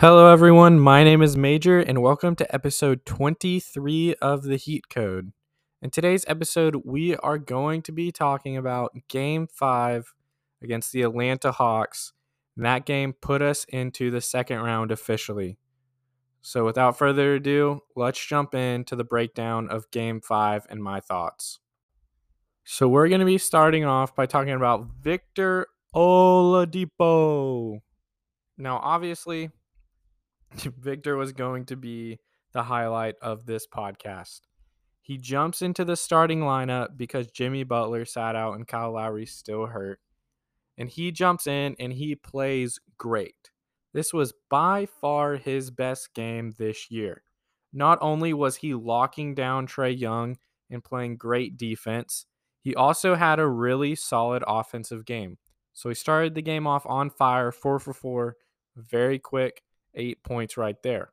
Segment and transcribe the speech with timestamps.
[0.00, 0.80] Hello, everyone.
[0.80, 5.34] My name is Major, and welcome to episode 23 of the Heat Code.
[5.82, 10.14] In today's episode, we are going to be talking about Game 5
[10.62, 12.14] against the Atlanta Hawks.
[12.56, 15.58] And that game put us into the second round officially.
[16.40, 21.60] So, without further ado, let's jump into the breakdown of Game 5 and my thoughts.
[22.64, 27.80] So, we're going to be starting off by talking about Victor Oladipo.
[28.56, 29.50] Now, obviously,
[30.78, 32.18] Victor was going to be
[32.52, 34.40] the highlight of this podcast.
[35.02, 39.66] He jumps into the starting lineup because Jimmy Butler sat out and Kyle Lowry still
[39.66, 40.00] hurt.
[40.76, 43.50] And he jumps in and he plays great.
[43.92, 47.22] This was by far his best game this year.
[47.72, 50.36] Not only was he locking down Trae Young
[50.70, 52.26] and playing great defense,
[52.60, 55.38] he also had a really solid offensive game.
[55.72, 58.36] So he started the game off on fire, 4 for 4,
[58.76, 59.62] very quick,
[59.94, 61.12] eight points right there.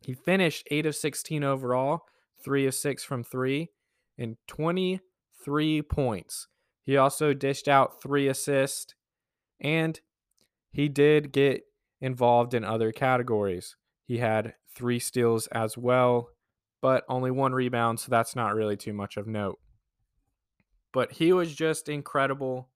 [0.00, 2.02] He finished 8 of 16 overall,
[2.44, 3.70] 3 of 6 from 3,
[4.18, 6.48] and 23 points.
[6.82, 8.94] He also dished out 3 assists,
[9.60, 10.00] and
[10.70, 11.62] he did get
[12.00, 13.76] involved in other categories.
[14.04, 16.28] He had 3 steals as well,
[16.80, 19.58] but only one rebound, so that's not really too much of note.
[20.92, 22.68] But he was just incredible.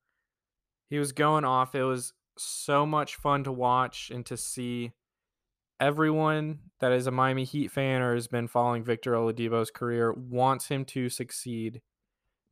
[0.89, 1.74] He was going off.
[1.74, 4.92] It was so much fun to watch and to see
[5.81, 10.69] everyone that is a Miami Heat fan or has been following Victor Oladipo's career wants
[10.69, 11.81] him to succeed.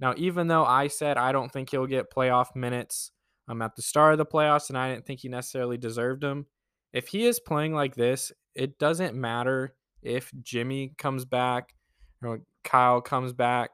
[0.00, 3.12] Now, even though I said I don't think he'll get playoff minutes
[3.48, 6.46] um, at the start of the playoffs and I didn't think he necessarily deserved them,
[6.92, 11.74] if he is playing like this, it doesn't matter if Jimmy comes back
[12.22, 13.70] or Kyle comes back.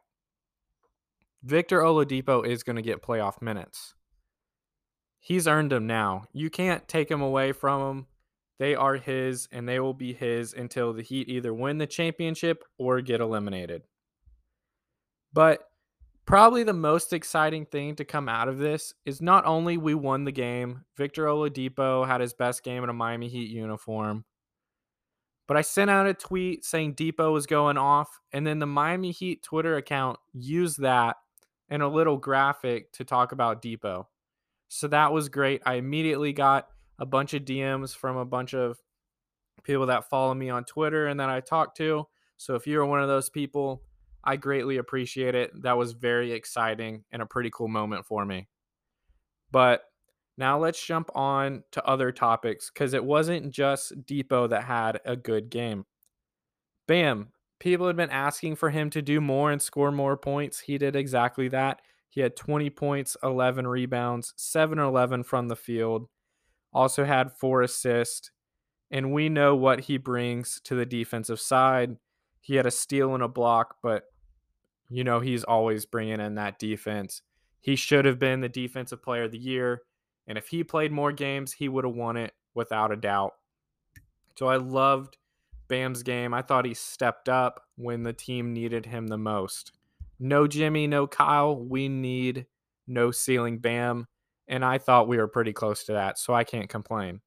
[1.42, 3.94] Victor Oladipo is going to get playoff minutes.
[5.20, 6.24] He's earned them now.
[6.32, 8.06] You can't take him away from him
[8.58, 12.64] they are his and they will be his until the Heat either win the championship
[12.78, 13.82] or get eliminated.
[15.32, 15.68] But
[16.26, 20.24] probably the most exciting thing to come out of this is not only we won
[20.24, 24.24] the game, Victor Oladipo had his best game in a Miami Heat uniform,
[25.46, 29.10] but I sent out a tweet saying Dipo was going off, and then the Miami
[29.10, 31.16] Heat Twitter account used that
[31.68, 34.06] in a little graphic to talk about Dipo.
[34.68, 35.62] So that was great.
[35.66, 36.68] I immediately got
[36.98, 38.78] a bunch of DMs from a bunch of
[39.62, 42.06] people that follow me on Twitter and that I talk to.
[42.36, 43.82] So if you're one of those people,
[44.22, 45.50] I greatly appreciate it.
[45.62, 48.48] That was very exciting and a pretty cool moment for me.
[49.50, 49.82] But
[50.36, 55.16] now let's jump on to other topics because it wasn't just Dipo that had a
[55.16, 55.84] good game.
[56.88, 57.28] Bam.
[57.60, 60.60] People had been asking for him to do more and score more points.
[60.60, 61.80] He did exactly that.
[62.10, 66.08] He had 20 points, 11 rebounds, 7 11 from the field
[66.74, 68.30] also had four assists,
[68.90, 71.96] and we know what he brings to the defensive side.
[72.40, 74.04] He had a steal and a block, but
[74.90, 77.22] you know he's always bringing in that defense.
[77.60, 79.82] He should have been the defensive player of the year,
[80.26, 83.32] and if he played more games, he would have won it without a doubt.
[84.36, 85.16] So I loved
[85.68, 86.34] Bam's game.
[86.34, 89.72] I thought he stepped up when the team needed him the most.
[90.18, 91.56] No Jimmy, no Kyle.
[91.56, 92.46] We need
[92.86, 94.06] no ceiling Bam
[94.48, 97.20] and I thought we were pretty close to that, so I can't complain.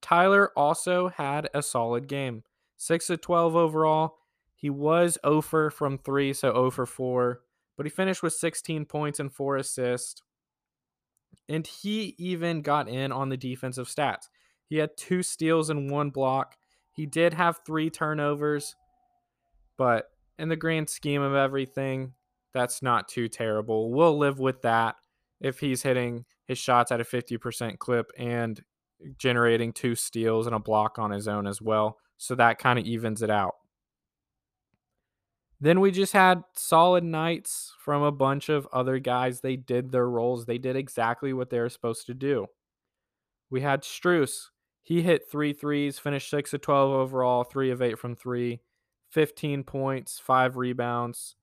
[0.00, 2.42] Tyler also had a solid game.
[2.76, 4.16] 6 of 12 overall.
[4.54, 7.40] He was 0 from 3, so 0 for 4,
[7.76, 10.22] but he finished with 16 points and 4 assists.
[11.48, 14.28] And he even got in on the defensive stats.
[14.68, 16.56] He had two steals and one block.
[16.92, 18.74] He did have three turnovers,
[19.76, 20.06] but
[20.38, 22.12] in the grand scheme of everything,
[22.52, 23.90] that's not too terrible.
[23.90, 24.96] We'll live with that
[25.42, 28.62] if he's hitting his shots at a 50% clip and
[29.18, 31.98] generating two steals and a block on his own as well.
[32.16, 33.54] So that kind of evens it out.
[35.60, 39.40] Then we just had solid nights from a bunch of other guys.
[39.40, 42.46] They did their roles, they did exactly what they were supposed to do.
[43.50, 44.46] We had Strus.
[44.82, 48.60] He hit three threes, finished 6 of 12 overall, 3 of 8 from 3,
[49.10, 51.36] 15 points, 5 rebounds.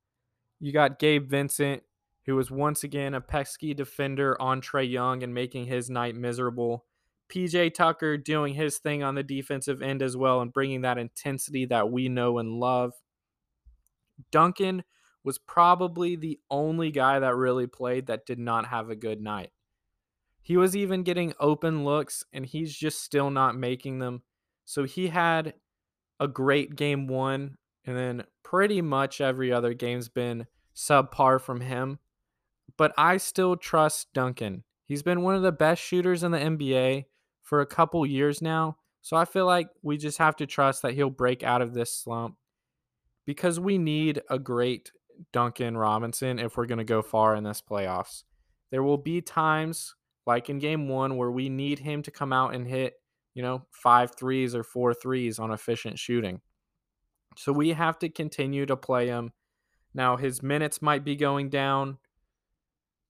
[0.60, 1.84] You got Gabe Vincent
[2.30, 6.86] who was once again a pesky defender on Trae Young and making his night miserable.
[7.28, 11.66] PJ Tucker doing his thing on the defensive end as well and bringing that intensity
[11.66, 12.94] that we know and love.
[14.32, 14.84] Duncan
[15.24, 19.50] was probably the only guy that really played that did not have a good night.
[20.44, 24.22] He was even getting open looks and he's just still not making them.
[24.66, 25.56] So he had
[26.20, 31.98] a great game one, and then pretty much every other game's been subpar from him
[32.80, 34.64] but I still trust Duncan.
[34.86, 37.08] He's been one of the best shooters in the NBA
[37.44, 38.78] for a couple years now.
[39.02, 41.94] So I feel like we just have to trust that he'll break out of this
[41.94, 42.38] slump
[43.26, 44.94] because we need a great
[45.34, 48.24] Duncan Robinson if we're going to go far in this playoffs.
[48.72, 49.94] There will be times
[50.26, 52.94] like in game 1 where we need him to come out and hit,
[53.34, 56.40] you know, five threes or four threes on efficient shooting.
[57.36, 59.34] So we have to continue to play him.
[59.94, 61.98] Now his minutes might be going down,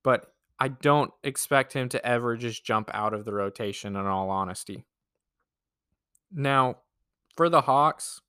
[0.09, 4.31] but I don't expect him to ever just jump out of the rotation in all
[4.31, 4.87] honesty.
[6.31, 6.77] Now,
[7.37, 8.19] for the Hawks,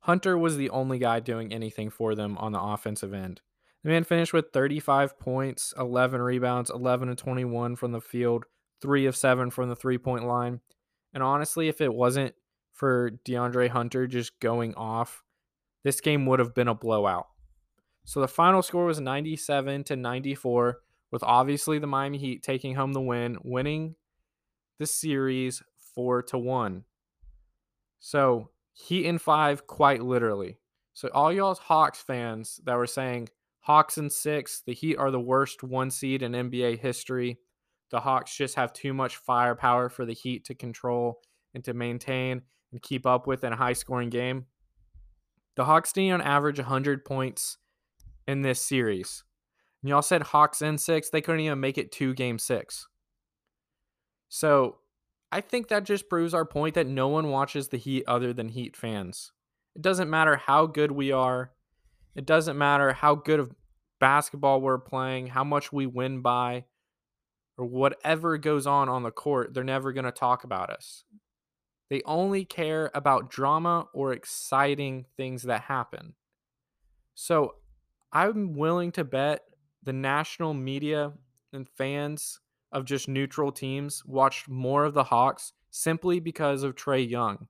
[0.00, 3.40] Hunter was the only guy doing anything for them on the offensive end.
[3.82, 8.44] The man finished with 35 points, 11 rebounds, 11 and 21 from the field,
[8.82, 10.60] 3 of 7 from the three-point line.
[11.14, 12.34] And honestly, if it wasn't
[12.74, 15.22] for DeAndre Hunter just going off,
[15.84, 17.28] this game would have been a blowout.
[18.04, 20.80] So the final score was 97 to 94
[21.10, 23.94] with obviously the Miami Heat taking home the win, winning
[24.78, 25.62] the series
[25.94, 26.84] 4 to 1.
[27.98, 30.58] So, Heat in 5 quite literally.
[30.94, 33.28] So all y'all Hawks fans that were saying
[33.60, 37.38] Hawks in 6, the Heat are the worst one seed in NBA history.
[37.90, 41.20] The Hawks just have too much firepower for the Heat to control
[41.54, 42.42] and to maintain
[42.72, 44.46] and keep up with in a high scoring game.
[45.56, 47.58] The Hawks need on average 100 points
[48.30, 49.24] in this series.
[49.82, 52.86] And y'all said Hawks in six, they couldn't even make it to game six.
[54.28, 54.76] So
[55.32, 58.48] I think that just proves our point that no one watches the Heat other than
[58.48, 59.32] Heat fans.
[59.74, 61.52] It doesn't matter how good we are,
[62.14, 63.54] it doesn't matter how good of
[64.00, 66.64] basketball we're playing, how much we win by,
[67.56, 71.04] or whatever goes on on the court, they're never going to talk about us.
[71.90, 76.14] They only care about drama or exciting things that happen.
[77.14, 77.56] So
[78.12, 79.42] I'm willing to bet
[79.82, 81.12] the national media
[81.52, 82.40] and fans
[82.72, 87.48] of just neutral teams watched more of the Hawks simply because of Trae Young.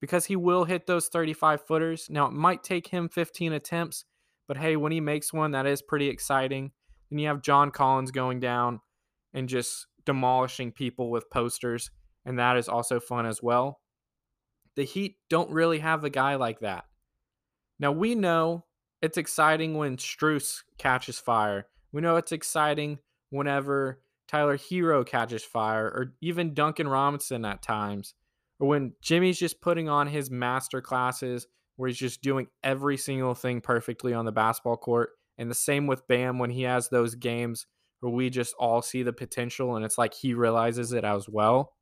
[0.00, 2.06] Because he will hit those 35 footers.
[2.08, 4.06] Now, it might take him 15 attempts,
[4.48, 6.72] but hey, when he makes one, that is pretty exciting.
[7.10, 8.80] Then you have John Collins going down
[9.34, 11.90] and just demolishing people with posters,
[12.24, 13.80] and that is also fun as well.
[14.76, 16.84] The Heat don't really have a guy like that.
[17.78, 18.64] Now, we know
[19.02, 21.66] it's exciting when Strus catches fire.
[21.92, 22.98] We know it's exciting
[23.30, 28.14] whenever Tyler Herro catches fire, or even Duncan Robinson at times,
[28.60, 33.34] or when Jimmy's just putting on his master classes where he's just doing every single
[33.34, 35.10] thing perfectly on the basketball court.
[35.38, 37.66] And the same with Bam when he has those games
[38.00, 41.72] where we just all see the potential and it's like he realizes it as well.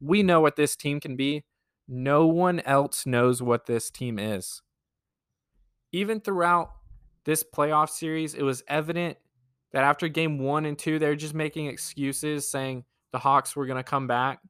[0.00, 1.44] We know what this team can be.
[1.88, 4.62] No one else knows what this team is
[5.92, 6.72] even throughout
[7.24, 9.18] this playoff series, it was evident
[9.72, 13.76] that after game one and two, they're just making excuses saying the Hawks were going
[13.76, 14.40] to come back.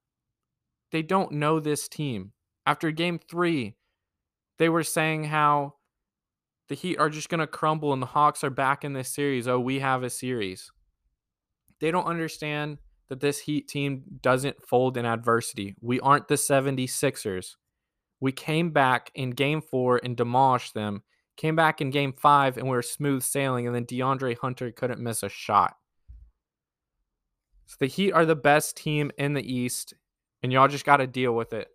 [0.92, 2.32] They don't know this team.
[2.66, 3.76] After game three,
[4.58, 5.74] they were saying how
[6.68, 9.48] the Heat are just going to crumble and the Hawks are back in this series.
[9.48, 10.70] Oh, we have a series.
[11.80, 12.78] They don't understand
[13.08, 15.74] that this Heat team doesn't fold in adversity.
[15.80, 17.56] We aren't the 76ers.
[18.20, 21.02] We came back in game four and demolished them
[21.40, 25.00] Came back in game five and we were smooth sailing, and then DeAndre Hunter couldn't
[25.00, 25.74] miss a shot.
[27.64, 29.94] So the Heat are the best team in the East,
[30.42, 31.68] and y'all just got to deal with it.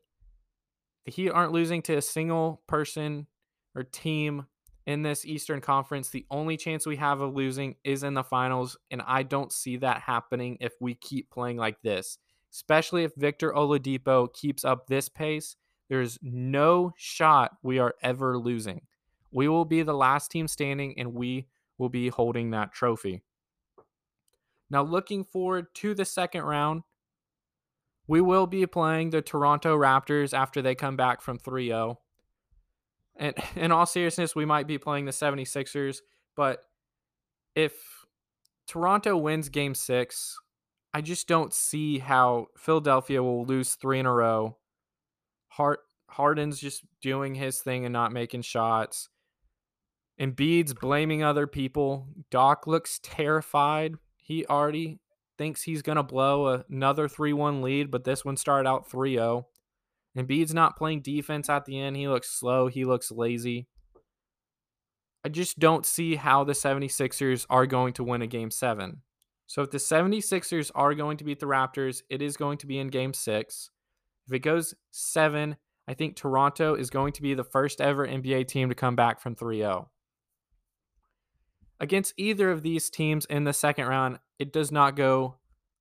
[1.08, 3.26] The Heat aren't losing to a single person
[3.74, 4.46] or team
[4.86, 6.10] in this Eastern Conference.
[6.10, 9.78] The only chance we have of losing is in the finals, and I don't see
[9.78, 12.20] that happening if we keep playing like this,
[12.54, 15.56] especially if Victor Oladipo keeps up this pace.
[15.90, 18.82] There's no shot we are ever losing.
[19.36, 23.22] We will be the last team standing and we will be holding that trophy.
[24.70, 26.84] Now, looking forward to the second round,
[28.08, 32.00] we will be playing the Toronto Raptors after they come back from 3 0.
[33.18, 35.98] And in all seriousness, we might be playing the 76ers,
[36.38, 36.62] but
[37.56, 37.74] if
[38.70, 40.38] Toronto wins game six,
[40.94, 44.56] I just don't see how Philadelphia will lose three in a row.
[45.50, 49.10] Hart Harden's just doing his thing and not making shots.
[50.20, 52.08] Embiid's blaming other people.
[52.32, 53.96] Doc looks terrified.
[54.18, 55.00] He already
[55.38, 59.16] thinks he's going to blow another 3 1 lead, but this one started out 3
[59.16, 59.48] 0.
[60.18, 61.98] Embiid's not playing defense at the end.
[61.98, 62.68] He looks slow.
[62.68, 63.68] He looks lazy.
[65.26, 69.02] I just don't see how the 76ers are going to win a game seven.
[69.48, 72.80] So if the 76ers are going to beat the Raptors, it is going to be
[72.80, 73.70] in game six.
[74.28, 75.58] If it goes seven,
[75.88, 79.20] I think Toronto is going to be the first ever NBA team to come back
[79.20, 79.90] from 3 0
[81.80, 85.36] against either of these teams in the second round, it does not go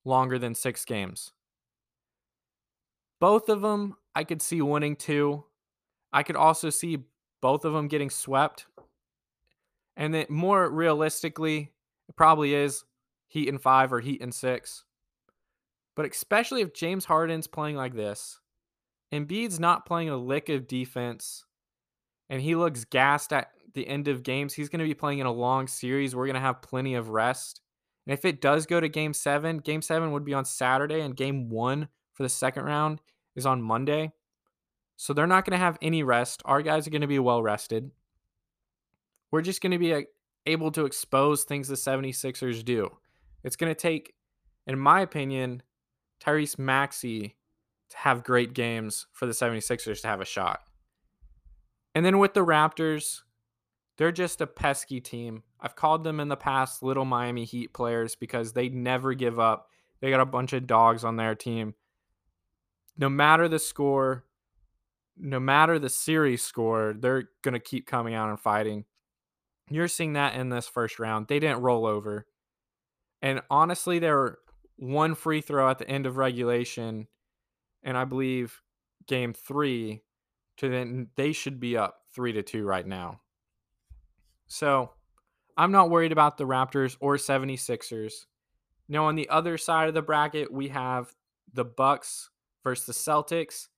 [0.04, 1.32] longer than six games.
[3.20, 5.44] both of them I could see winning two.
[6.12, 6.98] I could also see
[7.40, 8.66] both of them getting swept.
[9.96, 11.72] And then more realistically,
[12.08, 12.84] it probably is
[13.28, 14.84] Heat and five or Heat and six.
[15.96, 18.40] But especially if James Harden's playing like this,
[19.10, 21.46] Embiid's not playing a lick of defense,
[22.28, 24.54] and he looks gassed at the end of games.
[24.54, 26.14] He's going to be playing in a long series.
[26.14, 27.60] We're going to have plenty of rest.
[28.06, 31.16] And if it does go to game seven, game seven would be on Saturday, and
[31.16, 33.00] game one for the second round
[33.34, 34.12] is on Monday.
[34.96, 36.42] So they're not going to have any rest.
[36.44, 37.90] Our guys are going to be well rested.
[39.30, 40.06] We're just going to be
[40.46, 42.90] able to expose things the 76ers do.
[43.42, 44.14] It's going to take,
[44.66, 45.62] in my opinion,
[46.22, 47.36] Tyrese Maxey
[47.90, 50.60] to have great games for the 76ers to have a shot.
[51.94, 53.22] And then with the Raptors,
[53.96, 55.42] they're just a pesky team.
[55.60, 59.68] I've called them in the past little Miami Heat players because they never give up.
[60.00, 61.74] They got a bunch of dogs on their team.
[62.96, 64.24] No matter the score,
[65.16, 68.84] no matter the series score, they're going to keep coming out and fighting.
[69.70, 71.28] You're seeing that in this first round.
[71.28, 72.26] They didn't roll over.
[73.22, 74.40] And honestly, they were
[74.76, 77.06] one free throw at the end of regulation,
[77.82, 78.60] and I believe
[79.06, 80.02] game three,
[80.58, 83.20] to then they should be up three to two right now.
[84.46, 84.90] So
[85.56, 88.26] I'm not worried about the Raptors or 76ers.
[88.88, 91.14] Now on the other side of the bracket, we have
[91.52, 92.30] the Bucks
[92.62, 93.68] versus the Celtics.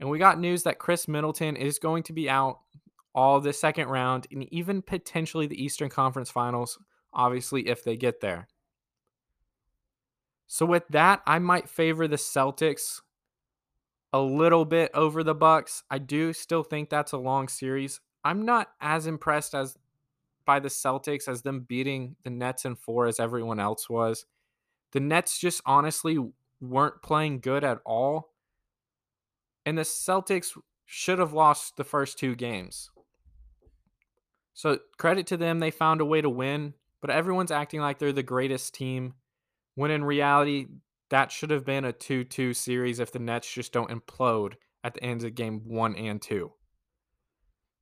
[0.00, 2.60] And we got news that Khris Middleton is going to be out
[3.14, 6.78] all the second round and even potentially the Eastern Conference Finals,
[7.12, 8.48] obviously, if they get there.
[10.46, 13.00] So with that, I might favor the Celtics
[14.12, 15.82] a little bit over the Bucks.
[15.90, 18.00] I do still think that's a long series.
[18.24, 19.76] I'm not as impressed as
[20.44, 24.26] by the Celtics as them beating the Nets in 4 as everyone else was.
[24.92, 26.18] The Nets just honestly
[26.60, 28.32] weren't playing good at all.
[29.66, 32.90] And the Celtics should have lost the first two games.
[34.52, 38.12] So credit to them, they found a way to win, but everyone's acting like they're
[38.12, 39.14] the greatest team
[39.74, 40.66] when in reality,
[41.10, 44.94] that should have been a 2 2 series if the Nets just don't implode at
[44.94, 46.52] the ends of game one and two.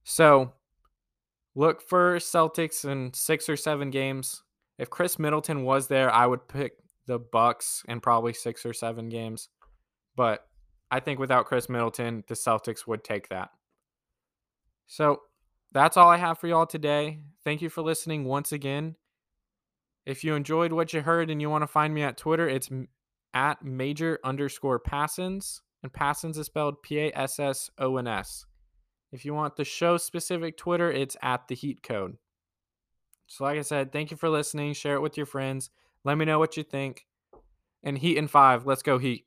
[0.04, 0.54] So
[1.54, 4.42] look for Celtics in six or seven games.
[4.78, 6.72] If Khris Middleton was there, I would pick
[7.06, 9.48] the Bucks in probably six or seven games.
[10.16, 10.46] But
[10.90, 13.50] I think without Khris Middleton, the Celtics would take that.
[14.86, 15.22] So
[15.72, 17.18] that's all I have for y'all today.
[17.44, 18.96] Thank you for listening once again.
[20.04, 22.68] If you enjoyed what you heard and you want to find me at Twitter, it's
[23.34, 25.62] at major underscore Passons.
[25.82, 28.46] And Passons is spelled P A S S O N S.
[29.12, 32.16] If you want the show specific Twitter, it's at the Heat Code.
[33.26, 34.72] So, like I said, thank you for listening.
[34.72, 35.70] Share it with your friends.
[36.04, 37.06] Let me know what you think.
[37.82, 38.66] And Heat in five.
[38.66, 39.26] Let's go, Heat.